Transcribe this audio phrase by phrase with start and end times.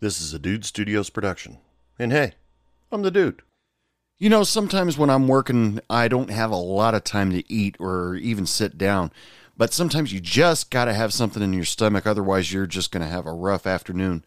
[0.00, 1.58] This is a Dude Studios production.
[1.98, 2.34] And hey,
[2.92, 3.42] I'm the dude.
[4.16, 7.76] You know, sometimes when I'm working, I don't have a lot of time to eat
[7.80, 9.10] or even sit down.
[9.56, 13.02] But sometimes you just got to have something in your stomach, otherwise, you're just going
[13.02, 14.24] to have a rough afternoon.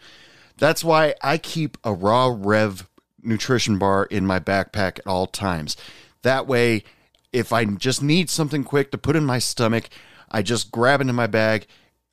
[0.57, 2.90] That's why I keep a Raw Rev
[3.24, 5.78] nutrition bar in my backpack at all times.
[6.24, 6.83] That way,
[7.31, 9.90] if I just need something quick to put in my stomach,
[10.29, 11.65] I just grab it in my bag,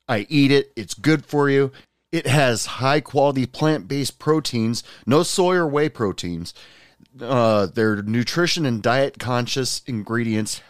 [0.07, 1.73] I eat it, it's good for you.
[2.11, 6.53] It has high quality plant based proteins, no soy or whey proteins.
[7.19, 10.61] Uh, they're nutrition and diet conscious ingredients,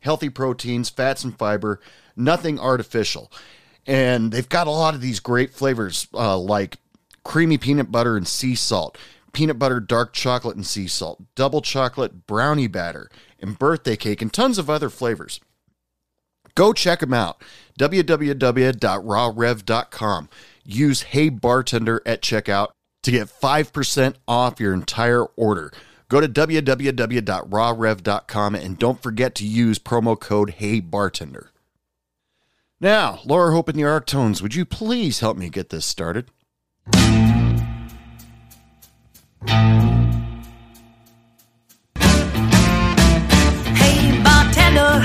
[0.00, 1.80] healthy proteins, fats, and fiber,
[2.16, 3.32] nothing artificial.
[3.86, 6.76] And they've got a lot of these great flavors uh, like
[7.22, 8.98] creamy peanut butter and sea salt,
[9.32, 14.32] peanut butter dark chocolate and sea salt, double chocolate brownie batter, and birthday cake, and
[14.32, 15.40] tons of other flavors.
[16.54, 17.42] Go check them out.
[17.78, 20.28] www.rawrev.com.
[20.64, 22.68] Use Hey Bartender at checkout
[23.02, 25.70] to get 5% off your entire order.
[26.08, 31.50] Go to www.rawrev.com and don't forget to use promo code Hey Bartender.
[32.80, 36.30] Now, Laura Hope in the Arctones, would you please help me get this started?
[43.76, 45.00] Hey bartender,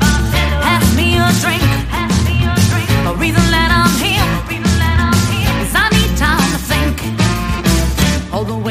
[0.00, 1.62] pass me a drink.
[3.06, 4.21] A reason that I'm here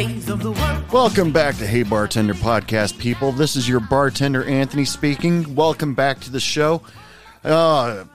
[0.05, 0.91] ways of the world.
[0.91, 3.31] Welcome back to Hey Bartender Podcast, people.
[3.31, 5.53] This is your bartender, Anthony, speaking.
[5.53, 6.81] Welcome back to the show.
[7.43, 8.05] Uh,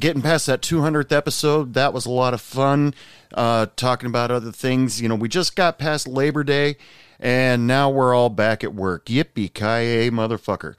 [0.00, 2.94] getting past that 200th episode, that was a lot of fun.
[3.32, 5.00] Uh, talking about other things.
[5.00, 6.78] You know, we just got past Labor Day,
[7.20, 9.06] and now we're all back at work.
[9.06, 10.76] Yippee ki motherfucker.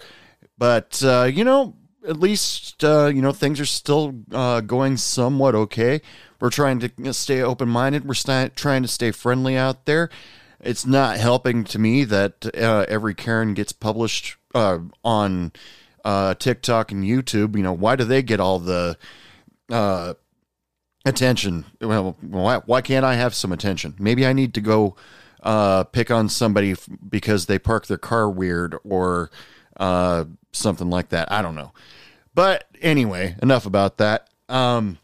[0.57, 5.55] But, uh, you know, at least, uh, you know, things are still uh, going somewhat
[5.55, 6.01] okay.
[6.41, 8.05] We're trying to stay open minded.
[8.05, 10.09] We're st- trying to stay friendly out there.
[10.61, 15.52] It's not helping to me that uh, every Karen gets published uh, on
[16.03, 17.56] uh, TikTok and YouTube.
[17.56, 18.97] You know, why do they get all the
[19.69, 20.13] uh,
[21.06, 21.66] attention?
[21.79, 23.95] Well, why, why can't I have some attention?
[24.00, 24.95] Maybe I need to go
[25.44, 29.29] uh, pick on somebody f- because they park their car weird or
[29.78, 31.31] uh, something like that.
[31.31, 31.72] I don't know.
[32.34, 34.28] But anyway, enough about that.
[34.50, 34.97] Um,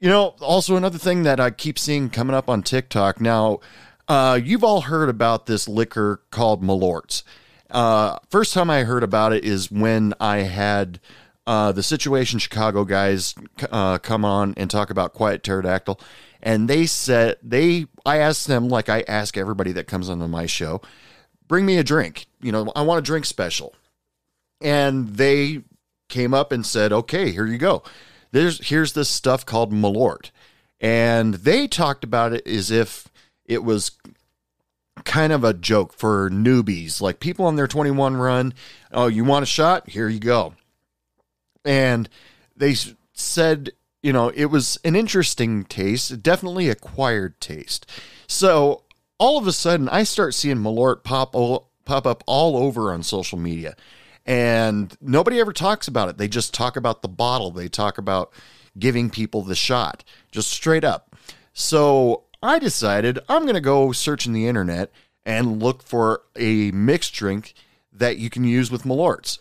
[0.00, 3.60] you know, also another thing that I keep seeing coming up on TikTok now.
[4.06, 7.24] Uh, you've all heard about this liquor called Malort's.
[7.70, 11.00] Uh, first time I heard about it is when I had
[11.46, 13.34] uh, the Situation Chicago guys
[13.70, 16.00] uh, come on and talk about Quiet Pterodactyl,
[16.42, 17.86] and they said they.
[18.06, 20.82] I asked them like I ask everybody that comes onto my show,
[21.48, 22.26] bring me a drink.
[22.40, 23.74] You know, I want a drink special,
[24.60, 25.62] and they
[26.08, 27.82] came up and said, "Okay, here you go.
[28.30, 30.30] There's here's this stuff called Malort,"
[30.80, 33.08] and they talked about it as if
[33.46, 33.92] it was
[35.04, 38.54] kind of a joke for newbies, like people on their 21 run.
[38.92, 39.88] Oh, you want a shot?
[39.90, 40.54] Here you go.
[41.64, 42.08] And
[42.56, 42.74] they
[43.12, 43.72] said,
[44.02, 47.90] you know, it was an interesting taste, definitely acquired taste.
[48.26, 48.82] So
[49.18, 53.02] all of a sudden, I start seeing Malort pop o- pop up all over on
[53.02, 53.76] social media,
[54.26, 56.18] and nobody ever talks about it.
[56.18, 57.50] They just talk about the bottle.
[57.50, 58.32] They talk about
[58.78, 61.14] giving people the shot, just straight up.
[61.52, 64.92] So I decided I'm going to go search in the internet
[65.24, 67.54] and look for a mixed drink
[67.90, 69.38] that you can use with Malorts.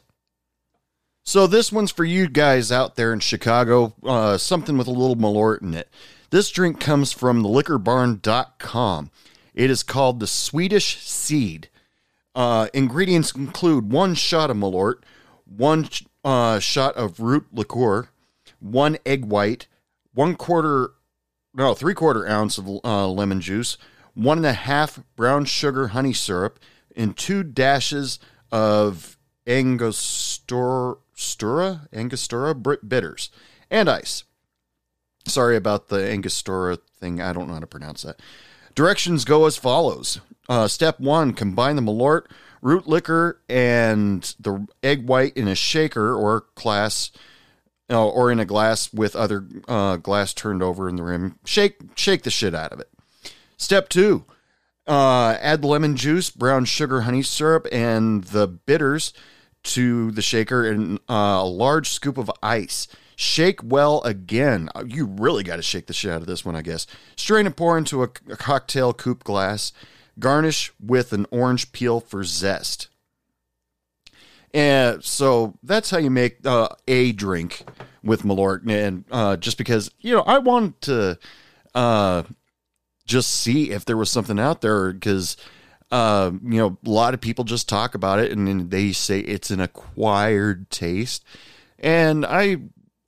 [1.25, 5.17] So this one's for you guys out there in Chicago, uh, something with a little
[5.17, 5.89] Malort in it.
[6.29, 9.11] This drink comes from the liquorbarn.com.
[9.53, 11.67] It is called the Swedish Seed.
[12.33, 15.03] Uh, ingredients include one shot of Malort,
[15.45, 15.89] one
[16.23, 18.07] uh, shot of root liqueur,
[18.61, 19.67] one egg white,
[20.13, 20.91] one quarter,
[21.53, 23.77] no, three quarter ounce of uh, lemon juice,
[24.13, 26.59] one and a half brown sugar honey syrup,
[26.95, 28.19] and two dashes
[28.51, 33.29] of Angostura, Stura, Angostura bitters,
[33.69, 34.23] and ice.
[35.25, 37.21] Sorry about the Angostura thing.
[37.21, 38.19] I don't know how to pronounce that.
[38.75, 40.19] Directions go as follows.
[40.49, 42.25] Uh, step one: combine the Malort,
[42.61, 47.11] root liquor, and the egg white in a shaker or glass,
[47.93, 51.37] uh, or in a glass with other uh, glass turned over in the rim.
[51.45, 52.89] Shake, shake the shit out of it.
[53.57, 54.25] Step two:
[54.87, 59.13] uh, add lemon juice, brown sugar, honey syrup, and the bitters
[59.63, 62.87] to the shaker and uh, a large scoop of ice.
[63.15, 64.69] Shake well again.
[64.75, 66.87] Uh, You really got to shake the shit out of this one, I guess.
[67.15, 69.71] Strain and pour into a, a cocktail coupe glass.
[70.19, 72.87] Garnish with an orange peel for zest.
[74.53, 77.63] And so that's how you make uh, a drink
[78.03, 78.69] with Malort.
[78.69, 81.19] And uh, just because, you know, I wanted to
[81.73, 82.23] uh,
[83.05, 85.37] just see if there was something out there because
[85.91, 89.51] uh, you know a lot of people just talk about it and, they say it's
[89.51, 91.23] an acquired taste,
[91.77, 92.57] and I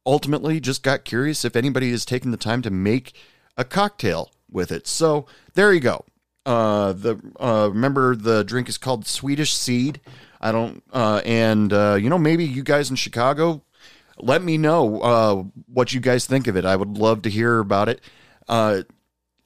[0.05, 3.13] ultimately just got curious if anybody has taken the time to make
[3.57, 4.85] a cocktail with it.
[4.85, 5.25] So
[5.55, 6.05] there you go.
[6.45, 9.99] Uh, the uh, remember the drink is called Swedish Seed.
[10.45, 13.63] I don't, uh, and uh, you know maybe you guys in Chicago,
[14.19, 16.65] let me know uh, what you guys think of it.
[16.65, 17.99] I would love to hear about it.
[18.47, 18.83] Uh,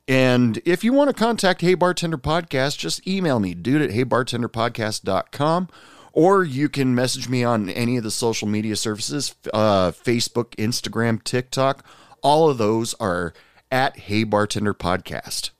[0.10, 5.69] and if you want to contact Hey Bartender Podcast, just email me, dude at heybartenderpodcast.com,
[6.12, 11.24] or you can message me on any of the social media services uh, Facebook, Instagram,
[11.24, 11.86] TikTok.
[12.22, 13.34] All of those are
[13.72, 15.52] at Hey Bartender Podcast.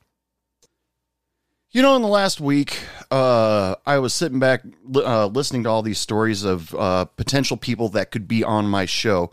[1.72, 2.82] You know, in the last week,
[3.12, 4.62] uh, I was sitting back
[4.92, 8.86] uh, listening to all these stories of uh, potential people that could be on my
[8.86, 9.30] show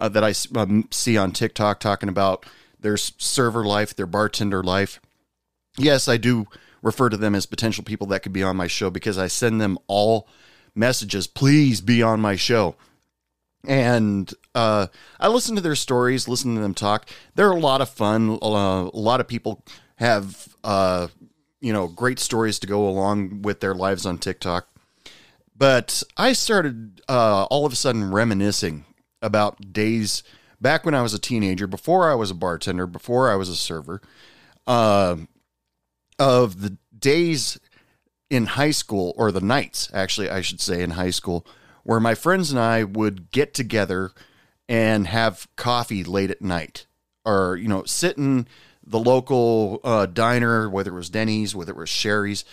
[0.00, 2.46] uh, I um, see on TikTok talking about
[2.80, 5.00] their server life, their bartender life.
[5.76, 6.46] Yes, I do
[6.82, 9.60] refer to them as potential people that could be on my show because I send
[9.60, 10.28] them all
[10.74, 11.26] messages.
[11.26, 12.76] Please be on my show.
[13.66, 14.88] And uh,
[15.18, 17.08] I listen to their stories, listen to them talk.
[17.34, 18.38] They're a lot of fun.
[18.42, 19.64] A lot of people
[19.96, 21.08] have, uh,
[21.64, 24.68] you know, great stories to go along with their lives on TikTok.
[25.56, 28.84] But I started uh, all of a sudden reminiscing
[29.22, 30.22] about days
[30.60, 33.56] back when I was a teenager, before I was a bartender, before I was a
[33.56, 34.02] server,
[34.66, 35.16] uh,
[36.18, 37.58] of the days
[38.28, 41.46] in high school, or the nights, actually, I should say, in high school,
[41.82, 44.10] where my friends and I would get together
[44.68, 46.86] and have coffee late at night,
[47.24, 48.48] or you know, sit in
[48.86, 52.44] the local uh, diner, whether it was Denny's, whether it was Sherry's,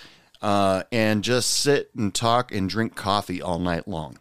[0.42, 4.18] uh, and just sit and talk and drink coffee all night long.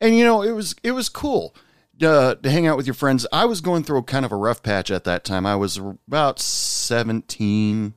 [0.00, 1.54] And you know, it was it was cool
[2.02, 3.26] uh, to hang out with your friends.
[3.32, 5.46] I was going through kind of a rough patch at that time.
[5.46, 7.94] I was about seventeen,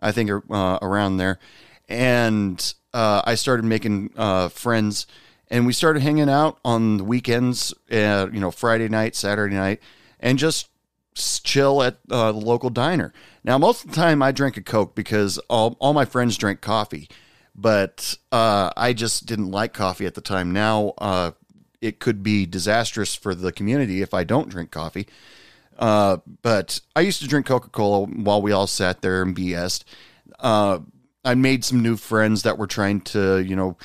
[0.00, 1.38] I think, uh, around there,
[1.88, 5.06] and uh, I started making uh, friends,
[5.48, 7.72] and we started hanging out on the weekends.
[7.88, 9.80] You know, Friday night, Saturday night,
[10.18, 10.68] and just
[11.14, 13.12] chill at uh, the local diner.
[13.44, 16.60] Now, most of the time, I drink a Coke because all all my friends drink
[16.60, 17.08] coffee,
[17.54, 20.52] but uh, I just didn't like coffee at the time.
[20.52, 21.32] Now, uh,
[21.80, 25.06] it could be disastrous for the community if I don't drink coffee.
[25.78, 29.84] Uh, but I used to drink Coca Cola while we all sat there and BS'd.
[30.38, 30.80] Uh,
[31.24, 33.76] I made some new friends that were trying to, you know,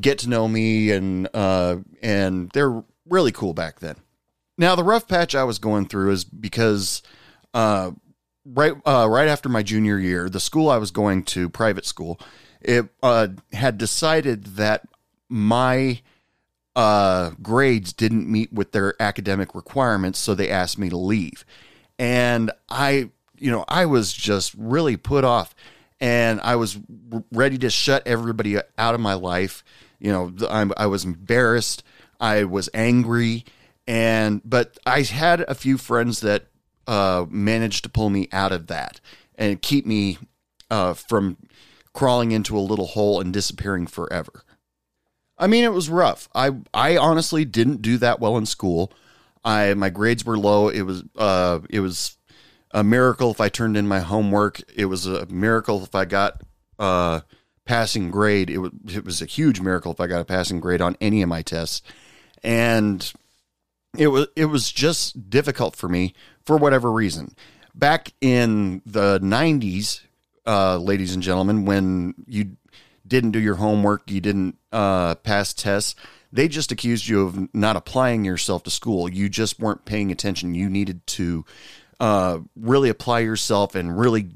[0.00, 3.96] get to know me, and uh, and they're really cool back then.
[4.58, 7.02] Now the rough patch I was going through is because
[7.54, 7.92] uh,
[8.44, 12.20] right uh, right after my junior year, the school I was going to, private school,
[12.60, 14.86] it uh, had decided that
[15.28, 16.00] my
[16.76, 21.44] uh, grades didn't meet with their academic requirements, so they asked me to leave.
[21.98, 25.54] And I, you know, I was just really put off,
[26.00, 26.78] and I was
[27.30, 29.64] ready to shut everybody out of my life.
[29.98, 31.82] You know, I'm, I was embarrassed.
[32.20, 33.44] I was angry,
[33.92, 36.46] and but I had a few friends that
[36.86, 39.00] uh, managed to pull me out of that
[39.34, 40.16] and keep me
[40.70, 41.36] uh, from
[41.92, 44.44] crawling into a little hole and disappearing forever.
[45.36, 46.30] I mean, it was rough.
[46.34, 48.94] I I honestly didn't do that well in school.
[49.44, 50.70] I my grades were low.
[50.70, 52.16] It was uh it was
[52.70, 54.62] a miracle if I turned in my homework.
[54.74, 56.40] It was a miracle if I got
[56.78, 57.20] uh
[57.66, 58.48] passing grade.
[58.48, 61.20] It was it was a huge miracle if I got a passing grade on any
[61.20, 61.82] of my tests.
[62.42, 63.12] And
[63.96, 67.34] it was it was just difficult for me for whatever reason.
[67.74, 70.02] Back in the 90s,
[70.46, 72.56] uh ladies and gentlemen, when you
[73.06, 75.94] didn't do your homework, you didn't uh, pass tests.
[76.32, 79.08] They just accused you of not applying yourself to school.
[79.08, 80.54] You just weren't paying attention.
[80.54, 81.44] You needed to
[82.00, 84.30] uh, really apply yourself and really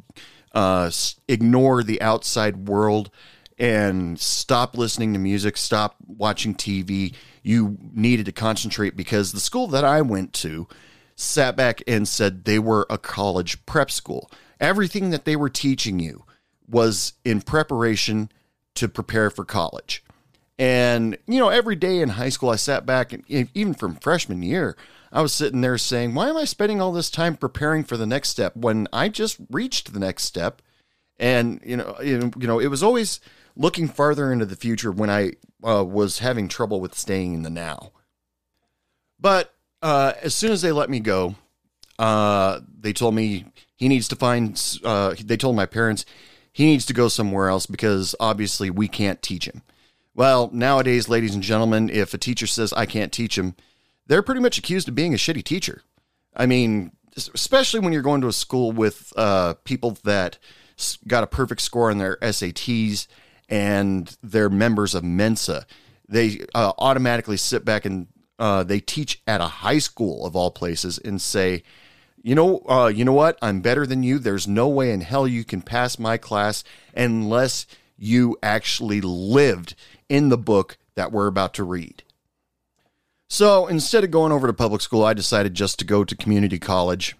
[0.52, 0.90] uh,
[1.26, 3.10] ignore the outside world
[3.58, 7.14] and stop listening to music, stop watching TV.
[7.42, 10.68] You needed to concentrate because the school that I went to
[11.14, 14.30] sat back and said they were a college prep school.
[14.60, 16.24] Everything that they were teaching you
[16.68, 18.30] was in preparation
[18.74, 20.04] to prepare for college.
[20.58, 24.42] And, you know, every day in high school, I sat back and even from freshman
[24.42, 24.76] year,
[25.12, 28.06] I was sitting there saying, why am I spending all this time preparing for the
[28.06, 30.60] next step when I just reached the next step?
[31.18, 33.20] And, you know, you know, it was always
[33.56, 35.32] looking farther into the future when I
[35.66, 37.92] uh, was having trouble with staying in the now.
[39.18, 41.34] But uh, as soon as they let me go,
[41.98, 46.04] uh, they told me he needs to find, uh, they told my parents
[46.52, 49.62] he needs to go somewhere else because obviously we can't teach him.
[50.14, 53.54] Well, nowadays, ladies and gentlemen, if a teacher says I can't teach him,
[54.06, 55.82] they're pretty much accused of being a shitty teacher.
[56.34, 60.38] I mean, especially when you're going to a school with uh, people that
[61.06, 63.06] got a perfect score on their SATs
[63.48, 65.66] and they're members of Mensa.
[66.08, 70.50] They uh, automatically sit back and uh, they teach at a high school of all
[70.50, 71.62] places and say,
[72.22, 73.38] you know, uh, you know what?
[73.40, 74.18] I'm better than you.
[74.18, 79.74] There's no way in hell you can pass my class unless you actually lived
[80.08, 82.02] in the book that we're about to read.
[83.28, 86.58] So instead of going over to public school, I decided just to go to community
[86.58, 87.16] college,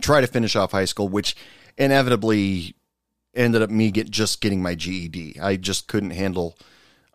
[0.00, 1.36] try to finish off high school, which
[1.76, 2.74] inevitably
[3.34, 5.38] ended up me get just getting my GED.
[5.40, 6.58] I just couldn't handle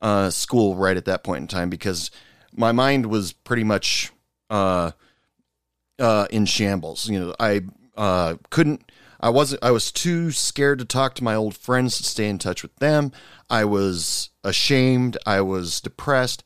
[0.02, 2.12] uh, school right at that point in time because
[2.54, 4.12] my mind was pretty much
[4.50, 4.92] uh,
[6.00, 7.10] uh, in shambles.
[7.10, 7.62] You know, I
[7.96, 8.92] uh, couldn't.
[9.20, 9.64] I wasn't.
[9.64, 12.76] I was too scared to talk to my old friends to stay in touch with
[12.78, 13.12] them.
[13.50, 15.18] I was ashamed.
[15.26, 16.44] I was depressed.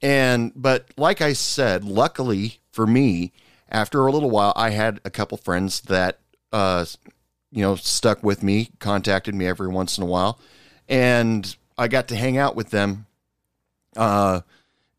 [0.00, 3.32] And but like I said, luckily for me,
[3.68, 6.20] after a little while, I had a couple friends that
[6.52, 6.84] uh,
[7.50, 10.38] you know stuck with me, contacted me every once in a while,
[10.88, 13.06] and I got to hang out with them.
[13.96, 14.40] Uh,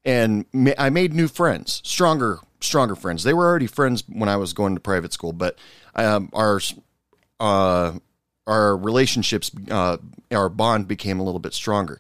[0.06, 3.24] and ma- I made new friends, stronger, stronger friends.
[3.24, 5.58] They were already friends when I was going to private school, but
[5.96, 6.60] um, our
[7.40, 7.94] uh,
[8.48, 9.98] our relationships, uh,
[10.32, 12.00] our bond became a little bit stronger.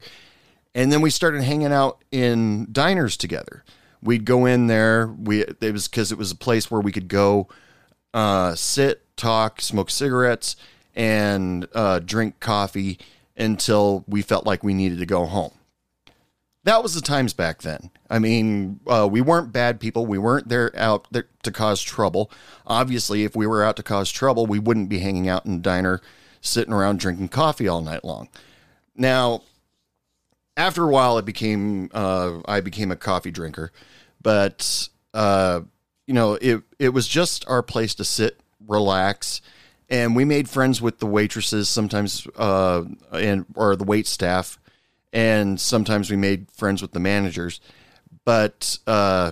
[0.73, 3.63] And then we started hanging out in diners together.
[4.01, 5.07] We'd go in there.
[5.07, 7.49] We it was because it was a place where we could go,
[8.13, 10.55] uh, sit, talk, smoke cigarettes,
[10.95, 12.97] and uh, drink coffee
[13.37, 15.51] until we felt like we needed to go home.
[16.63, 17.89] That was the times back then.
[18.09, 20.05] I mean, uh, we weren't bad people.
[20.05, 22.29] We weren't there out there to cause trouble.
[22.67, 25.59] Obviously, if we were out to cause trouble, we wouldn't be hanging out in a
[25.59, 26.01] diner,
[26.41, 28.27] sitting around drinking coffee all night long.
[28.95, 29.43] Now,
[30.57, 33.71] after a while, it became uh, I became a coffee drinker,
[34.21, 35.61] but uh,
[36.05, 39.41] you know, it it was just our place to sit, relax,
[39.89, 44.59] and we made friends with the waitresses sometimes, uh, and or the wait staff,
[45.13, 47.59] and sometimes we made friends with the managers.
[48.25, 49.31] But uh,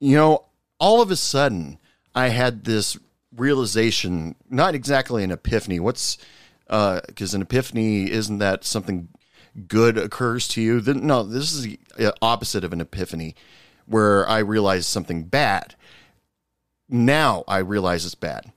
[0.00, 0.44] you know,
[0.78, 1.78] all of a sudden,
[2.14, 2.98] I had this
[3.36, 5.80] realization, not exactly an epiphany.
[5.80, 6.18] What's
[6.66, 9.08] because an epiphany isn't that something
[9.66, 10.80] good occurs to you.
[10.80, 11.62] No, this is
[11.96, 13.34] the opposite of an epiphany,
[13.86, 15.74] where I realize something bad.
[16.88, 18.52] Now I realize it's bad.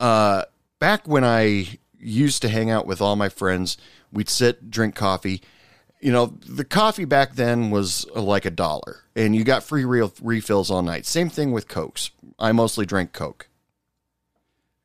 [0.00, 0.44] Uh,
[0.78, 3.76] back when I used to hang out with all my friends,
[4.12, 5.42] we'd sit, drink coffee.
[6.00, 10.12] You know, the coffee back then was like a dollar, and you got free real
[10.22, 11.06] refills all night.
[11.06, 12.10] Same thing with Cokes.
[12.38, 13.48] I mostly drank Coke.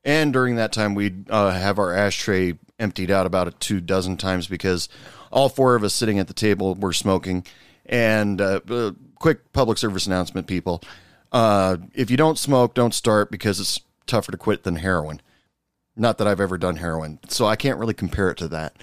[0.03, 4.17] And during that time, we'd uh, have our ashtray emptied out about a two dozen
[4.17, 4.89] times because
[5.31, 7.45] all four of us sitting at the table were smoking.
[7.85, 10.81] And uh, uh, quick public service announcement, people:
[11.31, 15.21] uh, if you don't smoke, don't start because it's tougher to quit than heroin.
[15.95, 18.75] Not that I've ever done heroin, so I can't really compare it to that.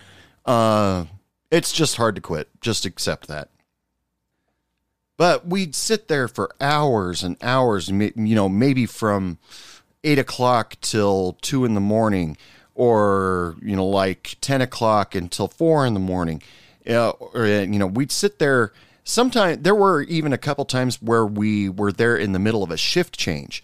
[0.47, 1.07] Uh,
[1.51, 2.49] it's just hard to quit.
[2.61, 3.49] Just accept that.
[5.17, 9.39] But we'd sit there for hours and hours, you know, maybe from
[10.03, 12.39] eight o'clock till two in the morning,
[12.75, 16.43] or you know, like ten o'clock until four in the morning.
[16.89, 18.73] Uh, or, you know, we'd sit there.
[19.05, 22.71] Sometimes there were even a couple times where we were there in the middle of
[22.71, 23.63] a shift change,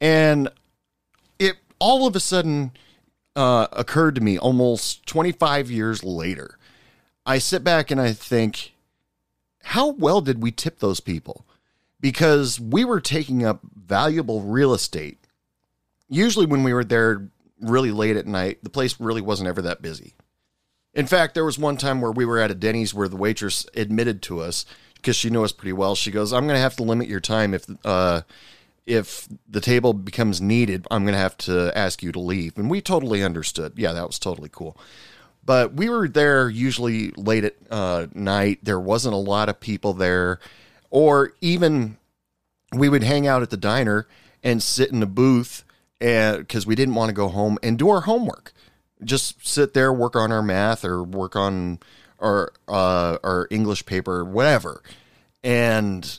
[0.00, 0.48] and
[1.78, 2.72] all of a sudden
[3.36, 6.58] uh, occurred to me almost 25 years later.
[7.26, 8.74] I sit back and I think,
[9.62, 11.46] how well did we tip those people?
[12.00, 15.18] Because we were taking up valuable real estate.
[16.08, 17.28] Usually, when we were there
[17.60, 20.14] really late at night, the place really wasn't ever that busy.
[20.92, 23.66] In fact, there was one time where we were at a Denny's where the waitress
[23.74, 25.94] admitted to us because she knew us pretty well.
[25.94, 28.22] She goes, "I'm going to have to limit your time if uh,
[28.86, 30.86] if the table becomes needed.
[30.90, 33.74] I'm going to have to ask you to leave." And we totally understood.
[33.76, 34.76] Yeah, that was totally cool.
[35.44, 38.60] But we were there usually late at uh, night.
[38.62, 40.40] There wasn't a lot of people there,
[40.90, 41.98] or even
[42.72, 44.06] we would hang out at the diner
[44.42, 45.64] and sit in a booth
[45.98, 48.52] because we didn't want to go home and do our homework.
[49.02, 51.78] Just sit there, work on our math or work on
[52.18, 54.82] our uh, our English paper, whatever.
[55.42, 56.18] And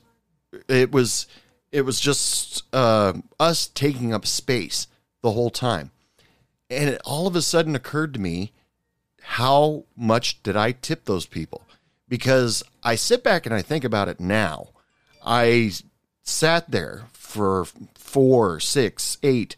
[0.67, 1.27] it was
[1.75, 4.87] it was just uh, us taking up space
[5.21, 5.91] the whole time.
[6.69, 8.53] And it all of a sudden occurred to me,
[9.21, 11.63] how much did I tip those people?
[12.07, 14.69] Because I sit back and I think about it now.
[15.25, 15.73] I
[16.21, 19.57] sat there for four, six, eight,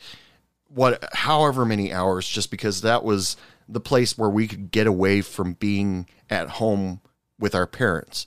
[0.69, 3.37] what, however many hours, just because that was
[3.69, 6.99] the place where we could get away from being at home
[7.37, 8.25] with our parents.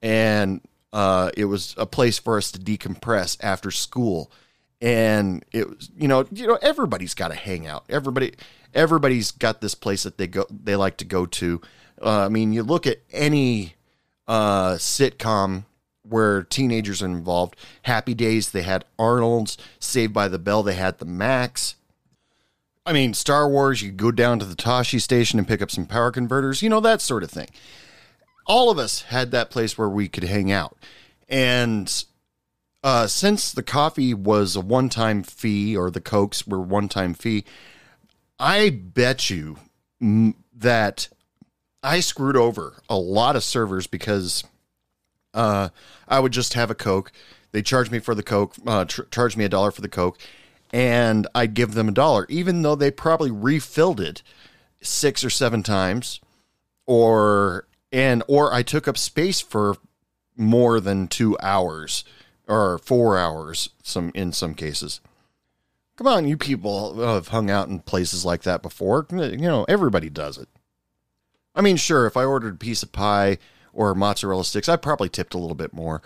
[0.00, 4.30] And uh, it was a place for us to decompress after school.
[4.80, 7.84] and it was you know you know everybody's got to hang out.
[7.88, 8.34] Everybody
[8.74, 11.60] everybody's got this place that they go they like to go to.
[12.00, 13.74] Uh, I mean, you look at any
[14.28, 15.64] uh, sitcom
[16.02, 17.56] where teenagers are involved.
[17.82, 19.58] Happy Days, they had Arnold's.
[19.80, 21.74] Saved by the Bell, they had the Max.
[22.86, 25.86] I mean, Star Wars, you go down to the Tosche Station and pick up some
[25.86, 27.48] power converters, you know, that sort of thing.
[28.48, 30.76] All of us had that place where we could hang out.
[31.28, 32.04] And
[32.82, 37.14] uh, since the coffee was a one time fee or the Cokes were one time
[37.14, 37.44] fee,
[38.38, 39.58] I bet you
[40.00, 41.08] that
[41.82, 44.44] I screwed over a lot of servers because
[45.34, 45.68] uh,
[46.08, 47.12] I would just have a Coke.
[47.52, 50.18] They charge me for the Coke, uh, tr- charge me a dollar for the Coke,
[50.72, 54.22] and I'd give them a dollar, even though they probably refilled it
[54.80, 56.20] six or seven times,
[56.86, 59.76] or and or I took up space for
[60.36, 62.04] more than two hours
[62.46, 63.70] or four hours.
[63.82, 65.00] Some in some cases.
[65.96, 69.06] Come on, you people have hung out in places like that before.
[69.10, 70.48] You know, everybody does it.
[71.54, 73.38] I mean, sure, if I ordered a piece of pie
[73.72, 76.02] or mozzarella sticks, I probably tipped a little bit more.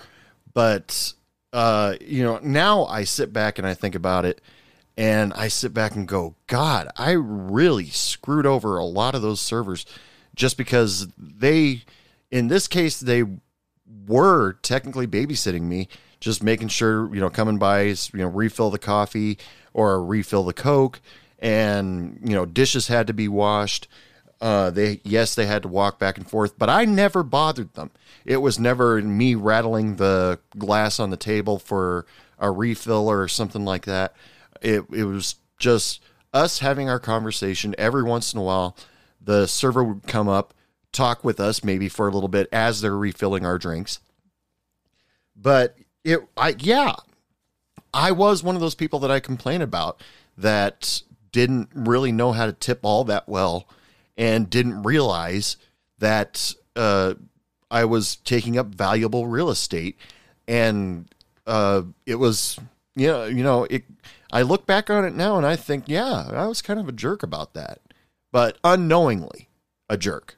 [0.55, 1.13] But
[1.53, 4.41] uh, you know, now I sit back and I think about it
[4.97, 9.41] and I sit back and go, God, I really screwed over a lot of those
[9.41, 9.87] servers
[10.35, 11.83] just because they
[12.31, 13.25] in this case they
[14.07, 15.89] were technically babysitting me,
[16.21, 19.39] just making sure, you know, coming by, you know, refill the coffee
[19.73, 21.01] or refill the Coke
[21.39, 23.89] and, you know, dishes had to be washed.
[24.41, 27.91] Uh, they yes, they had to walk back and forth, but I never bothered them.
[28.25, 32.07] It was never me rattling the glass on the table for
[32.39, 34.17] a refill or something like that.
[34.61, 38.77] It it was just us having our conversation every once in a while.
[39.25, 40.55] The server would come up,
[40.93, 44.01] talk with us maybe for a little bit as they're refilling our drinks.
[45.37, 46.95] But it I yeah,
[47.95, 50.03] I was one of those people that I complain about
[50.37, 53.69] that didn't really know how to tip all that well
[54.17, 55.57] and didn't realize
[55.99, 57.15] that uh,
[57.71, 59.99] I was taking up valuable real estate,
[60.47, 61.13] and
[61.47, 62.59] uh, it was
[62.95, 63.85] you know you know it.
[64.33, 66.93] I look back on it now and I think, yeah, I was kind of a
[66.93, 67.81] jerk about that,
[68.33, 69.49] but unknowingly
[69.89, 70.37] a jerk.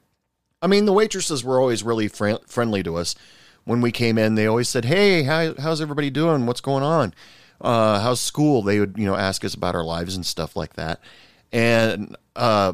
[0.61, 3.15] I mean, the waitresses were always really fr- friendly to us.
[3.63, 6.45] When we came in, they always said, "Hey, how, how's everybody doing?
[6.45, 7.13] What's going on?
[7.59, 10.75] Uh, how's school?" They would, you know, ask us about our lives and stuff like
[10.75, 10.99] that.
[11.51, 12.73] And uh,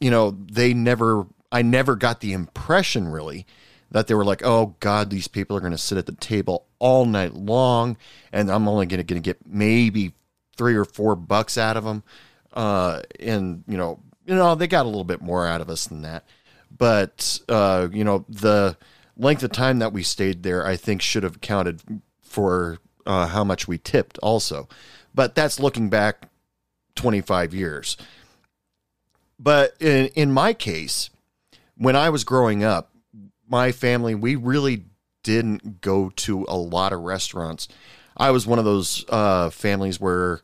[0.00, 3.46] you know, they never, I never got the impression really
[3.90, 6.66] that they were like, oh God, these people are going to sit at the table
[6.78, 7.96] all night long,
[8.32, 10.12] and I'm only going to get maybe
[10.56, 12.02] three or four bucks out of them.
[12.52, 15.86] Uh, and you know, you know, they got a little bit more out of us
[15.86, 16.24] than that.
[16.76, 18.76] But uh, you know, the
[19.16, 21.82] length of time that we stayed there, I think, should have counted
[22.22, 24.68] for uh, how much we tipped, also.
[25.14, 26.28] But that's looking back
[26.96, 27.96] 25 years.
[29.38, 31.10] But in, in my case,
[31.76, 32.92] when I was growing up,
[33.48, 34.84] my family, we really
[35.22, 37.68] didn't go to a lot of restaurants.
[38.16, 40.40] I was one of those uh, families where,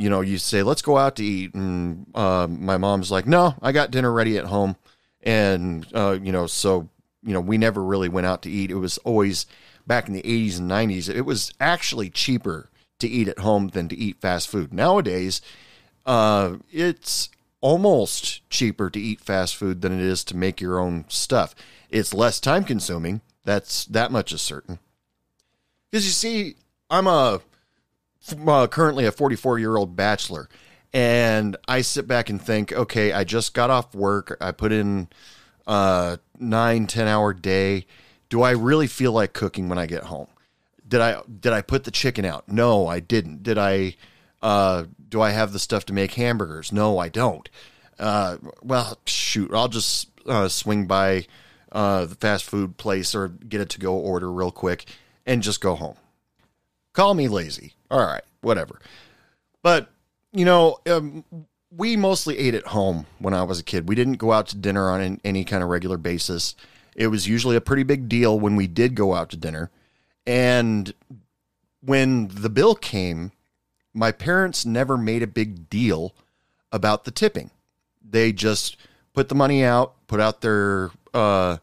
[0.00, 1.54] you know, you say, let's go out to eat.
[1.54, 4.76] And uh, my mom's like, no, I got dinner ready at home.
[5.22, 6.88] And, uh, you know, so,
[7.22, 8.70] you know, we never really went out to eat.
[8.70, 9.46] It was always
[9.86, 13.88] back in the 80s and 90s, it was actually cheaper to eat at home than
[13.88, 14.72] to eat fast food.
[14.72, 15.42] Nowadays,
[16.06, 17.28] uh, it's
[17.60, 21.54] almost cheaper to eat fast food than it is to make your own stuff.
[21.90, 23.20] It's less time consuming.
[23.44, 24.78] That's that much is certain.
[25.90, 26.54] Because you see,
[26.88, 27.40] I'm a
[28.46, 30.48] uh, currently a 44 year old bachelor,
[30.92, 34.36] and I sit back and think, okay, I just got off work.
[34.40, 35.08] I put in
[35.66, 37.86] a nine, 10 hour day.
[38.28, 40.28] Do I really feel like cooking when I get home?
[40.86, 42.48] Did I did I put the chicken out?
[42.48, 43.42] No, I didn't.
[43.42, 43.96] Did I
[44.42, 46.72] uh, do I have the stuff to make hamburgers?
[46.72, 47.48] No, I don't.
[47.98, 51.26] Uh, well, shoot, I'll just uh, swing by
[51.70, 54.86] uh, the fast food place or get a to go order real quick
[55.26, 55.96] and just go home.
[56.92, 57.74] Call me lazy.
[57.90, 58.80] All right, whatever.
[59.62, 59.90] But,
[60.32, 61.24] you know, um,
[61.70, 63.88] we mostly ate at home when I was a kid.
[63.88, 66.54] We didn't go out to dinner on any kind of regular basis.
[66.96, 69.70] It was usually a pretty big deal when we did go out to dinner.
[70.26, 70.92] And
[71.80, 73.32] when the bill came,
[73.94, 76.14] my parents never made a big deal
[76.72, 77.50] about the tipping.
[78.02, 78.76] They just
[79.12, 81.58] put the money out, put out their, uh,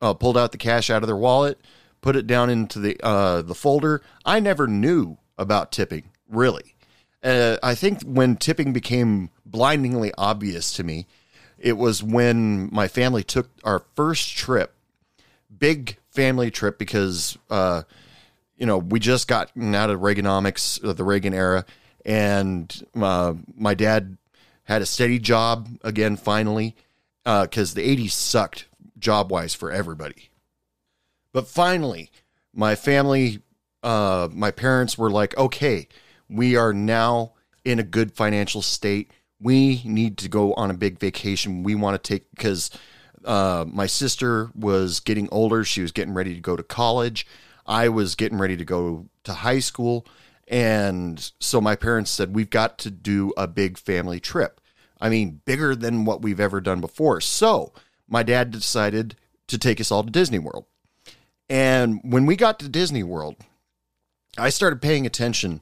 [0.00, 1.58] uh, pulled out the cash out of their wallet,
[2.06, 4.00] put it down into the uh, the folder.
[4.24, 6.76] I never knew about tipping really.
[7.20, 11.08] Uh, I think when tipping became blindingly obvious to me,
[11.58, 14.72] it was when my family took our first trip,
[15.58, 17.82] big family trip, because uh,
[18.56, 21.64] you know, we just gotten out of Reaganomics, uh, the Reagan era,
[22.04, 24.16] and uh, my dad
[24.62, 26.76] had a steady job again finally
[27.24, 30.30] because the 80s sucked job wise for everybody.
[31.36, 32.10] But finally,
[32.54, 33.40] my family,
[33.82, 35.86] uh, my parents were like, okay,
[36.30, 39.10] we are now in a good financial state.
[39.38, 41.62] We need to go on a big vacation.
[41.62, 42.70] We want to take, because
[43.26, 45.62] uh, my sister was getting older.
[45.62, 47.26] She was getting ready to go to college.
[47.66, 50.06] I was getting ready to go to high school.
[50.48, 54.58] And so my parents said, we've got to do a big family trip.
[55.02, 57.20] I mean, bigger than what we've ever done before.
[57.20, 57.74] So
[58.08, 59.16] my dad decided
[59.48, 60.64] to take us all to Disney World.
[61.48, 63.36] And when we got to Disney World,
[64.36, 65.60] I started paying attention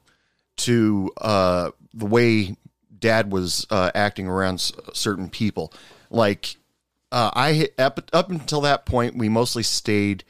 [0.59, 2.57] to uh, the way
[2.99, 5.73] dad was uh, acting around s- certain people.
[6.11, 6.57] Like,
[7.13, 10.25] uh, I up, up until that point, we mostly stayed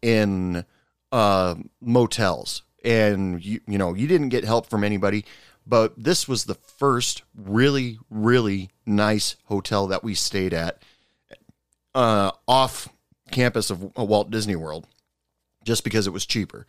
[0.00, 0.64] in
[1.12, 5.24] uh, motels, and you you know you didn't get help from anybody.
[5.66, 10.82] But this was the first really really nice hotel that we stayed at
[11.94, 12.88] uh, off
[13.30, 14.86] campus of Walt Disney World,
[15.64, 16.66] just because it was cheaper.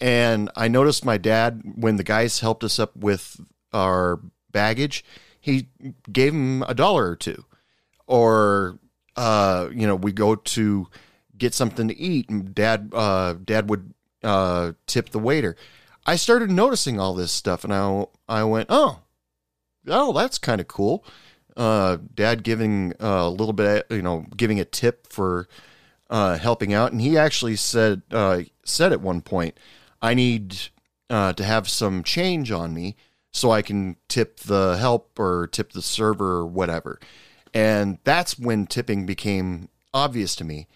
[0.00, 3.40] And I noticed my dad when the guys helped us up with
[3.72, 4.20] our
[4.50, 5.04] baggage,
[5.40, 5.68] he
[6.10, 7.44] gave him a dollar or two,
[8.06, 8.78] or
[9.16, 10.88] uh, you know, we go to
[11.36, 13.92] get something to eat, and dad, uh, dad would
[14.22, 15.56] uh, tip the waiter.
[16.06, 19.00] I started noticing all this stuff, and I, I went, oh,
[19.88, 21.04] oh, that's kind of cool.
[21.56, 25.48] Uh, dad giving uh, a little bit, you know, giving a tip for
[26.10, 29.58] uh, helping out, and he actually said uh, said at one point,
[30.02, 30.56] I need
[31.10, 32.96] uh, to have some change on me
[33.32, 37.00] so I can tip the help or tip the server or whatever.
[37.52, 40.68] And that's when tipping became obvious to me.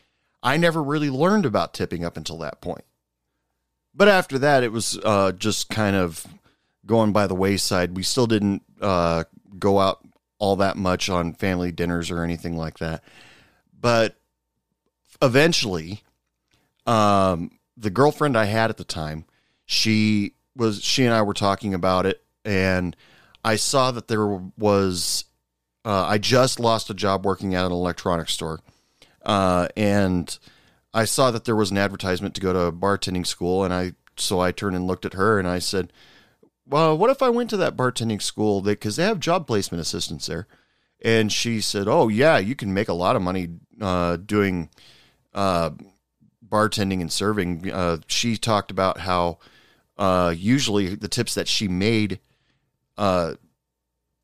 [0.42, 2.84] I never really learned about tipping up until that point.
[3.94, 6.24] But after that, it was uh, just kind of
[6.86, 7.96] going by the wayside.
[7.96, 9.24] We still didn't uh,
[9.58, 10.04] go out
[10.38, 13.02] all that much on family dinners or anything like that.
[13.78, 14.17] But
[15.20, 16.02] eventually,
[16.86, 19.24] um, the girlfriend I had at the time,
[19.66, 22.96] she was she and I were talking about it, and
[23.44, 25.24] I saw that there was.
[25.84, 28.60] Uh, I just lost a job working at an electronics store,
[29.24, 30.38] uh, and
[30.92, 33.92] I saw that there was an advertisement to go to a bartending school, and I
[34.16, 35.92] so I turned and looked at her, and I said,
[36.66, 38.60] "Well, what if I went to that bartending school?
[38.60, 40.46] Because they, have job placement assistants there."
[41.02, 43.48] And she said, "Oh yeah, you can make a lot of money
[43.80, 44.70] uh, doing
[45.34, 45.70] uh,
[46.46, 49.38] bartending and serving." Uh, she talked about how
[49.96, 52.20] uh, usually the tips that she made
[52.96, 53.34] uh,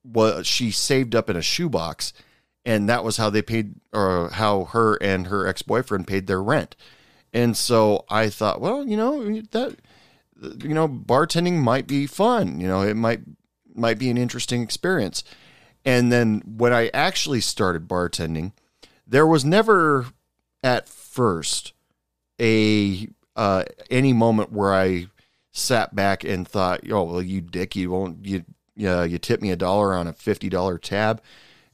[0.04, 2.12] was she saved up in a shoebox,
[2.64, 6.42] and that was how they paid, or how her and her ex boyfriend paid their
[6.42, 6.76] rent.
[7.32, 9.76] And so I thought, well, you know that
[10.40, 12.60] you know bartending might be fun.
[12.60, 13.20] You know, it might
[13.74, 15.24] might be an interesting experience.
[15.84, 18.52] And then when I actually started bartending,
[19.06, 20.06] there was never
[20.64, 21.74] at first
[22.40, 25.06] a uh, any moment where I
[25.52, 28.44] sat back and thought, "Oh, well, you dick, you won't you
[28.82, 31.22] uh, you tip me a dollar on a fifty dollar tab."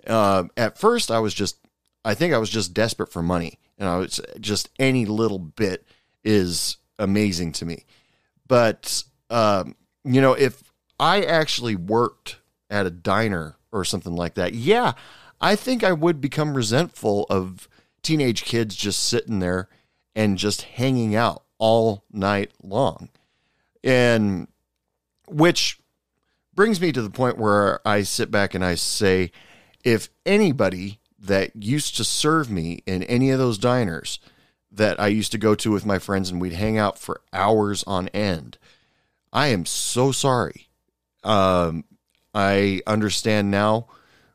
[0.06, 1.58] Uh, at first, I was just,
[2.04, 5.86] I think I was just desperate for money, and I was just any little bit
[6.24, 7.84] is amazing to me.
[8.46, 12.36] But um, you know, if I actually worked
[12.68, 14.92] at a diner or something like that, yeah,
[15.40, 17.68] I think I would become resentful of
[18.02, 19.68] teenage kids just sitting there
[20.14, 23.10] and just hanging out all night long.
[23.82, 24.48] And
[25.28, 25.78] which
[26.54, 29.30] brings me to the point where I sit back and I say,
[29.84, 34.18] if anybody that used to serve me in any of those diners
[34.72, 37.84] that I used to go to with my friends and we'd hang out for hours
[37.86, 38.58] on end,
[39.32, 40.68] I am so sorry.
[41.22, 41.84] Um,
[42.34, 43.86] I understand now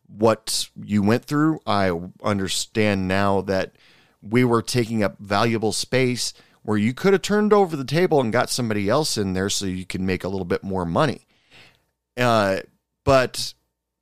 [0.08, 1.60] what you went through.
[1.66, 1.92] I
[2.24, 3.76] understand now that
[4.22, 8.34] we were taking up valuable space where you could have turned over the table and
[8.34, 11.28] got somebody else in there so you can make a little bit more money.
[12.18, 12.58] Uh,
[13.04, 13.54] but,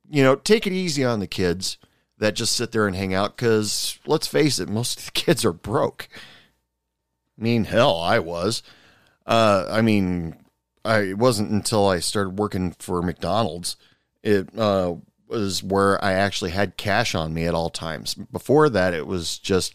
[0.08, 1.76] you know, take it easy on the kids
[2.18, 5.44] that just sit there and hang out because let's face it, most of the kids
[5.44, 6.08] are broke.
[7.38, 8.62] I mean, hell, I was.
[9.26, 10.36] Uh, I mean,
[10.84, 13.76] I it wasn't until I started working for McDonald's
[14.24, 14.94] it uh,
[15.34, 18.14] was where I actually had cash on me at all times.
[18.14, 19.74] Before that, it was just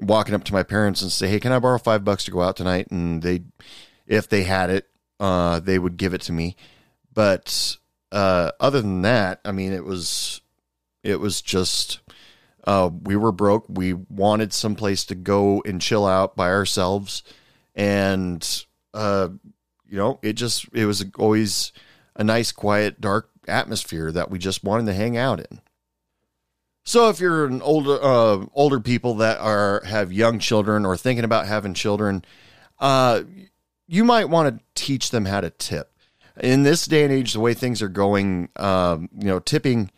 [0.00, 2.42] walking up to my parents and say, "Hey, can I borrow five bucks to go
[2.42, 3.42] out tonight?" And they,
[4.06, 4.88] if they had it,
[5.20, 6.56] uh, they would give it to me.
[7.14, 7.76] But
[8.12, 10.40] uh, other than that, I mean, it was
[11.02, 12.00] it was just
[12.64, 13.66] uh, we were broke.
[13.68, 17.22] We wanted someplace to go and chill out by ourselves,
[17.74, 18.46] and
[18.94, 19.28] uh,
[19.88, 21.72] you know, it just it was always
[22.16, 25.60] a nice, quiet, dark atmosphere that we just wanted to hang out in.
[26.84, 31.24] So if you're an older uh, older people that are have young children or thinking
[31.24, 32.24] about having children,
[32.78, 33.22] uh,
[33.86, 35.92] you might want to teach them how to tip.
[36.40, 39.90] In this day and age, the way things are going, um, you know, tipping,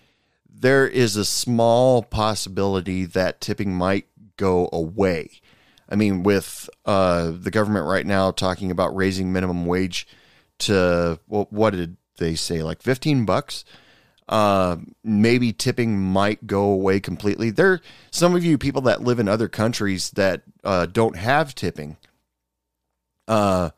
[0.49, 5.41] there is a small possibility that tipping might go away.
[5.89, 10.07] I mean, with uh, the government right now talking about raising minimum wage
[10.61, 13.65] to well, what did they say, like fifteen bucks?
[14.29, 17.51] Uh, maybe tipping might go away completely.
[17.51, 17.81] There,
[18.13, 21.97] some of you people that live in other countries that uh, don't have tipping.
[23.27, 23.71] Uh,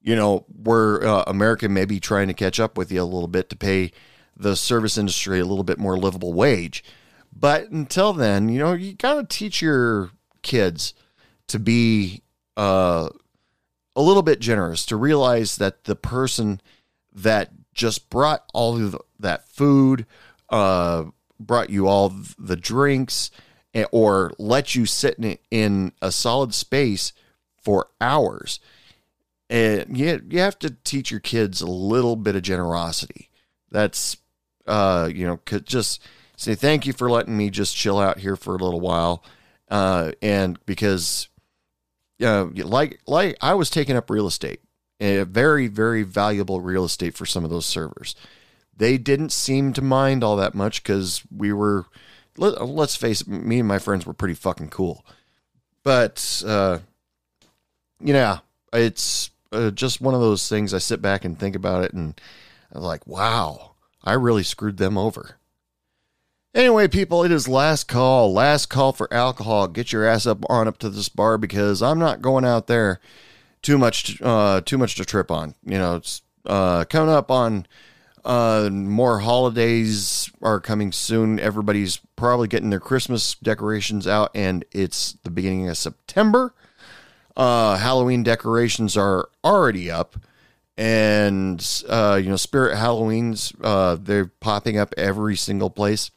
[0.00, 3.28] you know, where uh, America may be trying to catch up with you a little
[3.28, 3.92] bit to pay
[4.34, 6.82] the service industry a little bit more livable wage.
[7.30, 10.94] But until then, you know, you got to teach your kids
[11.48, 12.22] to be
[12.56, 13.10] uh,
[13.94, 16.62] a little bit generous, to realize that the person
[17.12, 20.04] that just brought all of that food,
[20.50, 21.04] uh,
[21.40, 23.30] brought you all the drinks,
[23.72, 27.12] eh, or let you sit in, in a solid space
[27.62, 28.60] for hours.
[29.48, 33.30] And you, you have to teach your kids a little bit of generosity.
[33.70, 34.18] That's,
[34.66, 36.02] uh, you know, just
[36.36, 39.24] say thank you for letting me just chill out here for a little while.
[39.70, 41.28] Uh, and because
[42.22, 44.60] uh, like like I was taking up real estate,
[45.00, 48.14] very very valuable real estate for some of those servers.
[48.76, 51.86] They didn't seem to mind all that much because we were.
[52.36, 55.04] Let, us face it, me and my friends were pretty fucking cool.
[55.82, 56.78] But uh,
[58.00, 58.38] you know,
[58.72, 60.72] it's uh, just one of those things.
[60.72, 62.20] I sit back and think about it, and
[62.72, 63.72] I'm like, wow,
[64.04, 65.38] I really screwed them over.
[66.54, 68.32] Anyway, people, it is last call.
[68.32, 69.68] Last call for alcohol.
[69.68, 73.00] Get your ass up on up to this bar because I'm not going out there
[73.62, 75.54] too much uh too much to trip on.
[75.64, 77.66] You know, it's uh coming up on
[78.24, 81.38] uh more holidays are coming soon.
[81.38, 86.54] Everybody's probably getting their Christmas decorations out and it's the beginning of September.
[87.36, 90.16] Uh Halloween decorations are already up
[90.76, 96.10] and uh you know Spirit Halloweens uh they're popping up every single place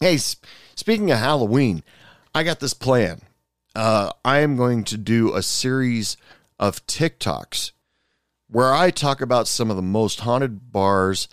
[0.00, 1.82] Hey, speaking of Halloween,
[2.34, 3.22] I got this plan.
[3.74, 6.16] Uh, I am going to do a series
[6.58, 7.72] of TikToks
[8.48, 11.28] where I talk about some of the most haunted bars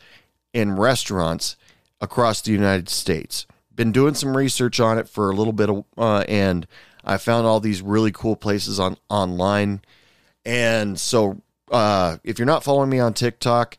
[0.54, 1.56] and restaurants
[2.00, 3.46] across the United States.
[3.74, 6.66] Been doing some research on it for a little bit, uh, and
[7.04, 9.82] I found all these really cool places on online.
[10.46, 13.78] And so, uh, if you're not following me on TikTok,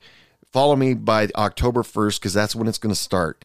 [0.53, 3.45] follow me by October 1st because that's when it's going to start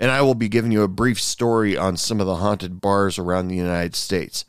[0.00, 3.18] and I will be giving you a brief story on some of the haunted bars
[3.18, 4.46] around the United States.